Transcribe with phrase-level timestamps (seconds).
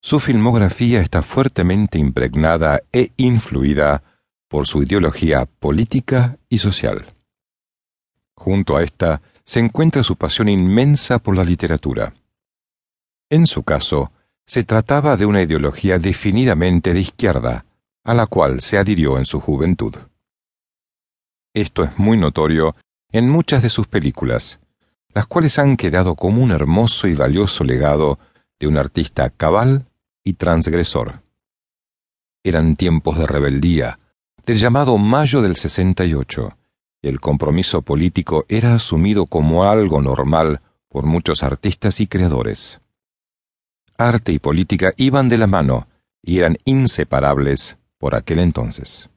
[0.00, 4.02] su filmografía está fuertemente impregnada e influida
[4.48, 7.14] por su ideología política y social.
[8.34, 12.14] Junto a esta se encuentra su pasión inmensa por la literatura.
[13.30, 14.12] En su caso,
[14.46, 17.66] se trataba de una ideología definidamente de izquierda,
[18.04, 19.94] a la cual se adhirió en su juventud.
[21.52, 22.76] Esto es muy notorio
[23.10, 24.60] en muchas de sus películas,
[25.12, 28.18] las cuales han quedado como un hermoso y valioso legado
[28.58, 29.86] de un artista cabal
[30.24, 31.22] y transgresor.
[32.42, 33.98] Eran tiempos de rebeldía,
[34.46, 36.56] del llamado Mayo del 68,
[37.02, 42.80] y el compromiso político era asumido como algo normal por muchos artistas y creadores.
[43.98, 45.88] Arte y política iban de la mano
[46.22, 49.10] y eran inseparables por aquel entonces.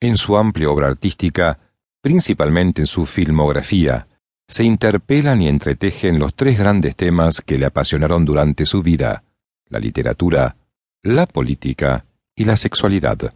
[0.00, 1.58] En su amplia obra artística,
[2.00, 4.07] principalmente en su filmografía,
[4.48, 9.22] se interpelan y entretejen los tres grandes temas que le apasionaron durante su vida,
[9.68, 10.56] la literatura,
[11.02, 13.34] la política y la sexualidad.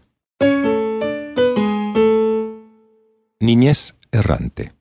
[3.40, 4.72] Niñez errante.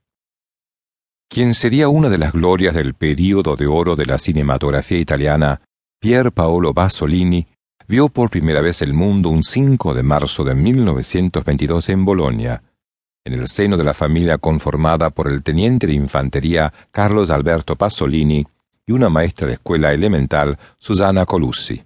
[1.28, 5.62] Quien sería una de las glorias del período de oro de la cinematografía italiana,
[6.00, 7.48] Pier Paolo Basolini,
[7.88, 12.64] vio por primera vez el mundo un 5 de marzo de 1922 en Bolonia,
[13.24, 18.46] en el seno de la familia conformada por el teniente de infantería Carlos Alberto Pasolini
[18.86, 21.84] y una maestra de escuela elemental, Susana Colussi.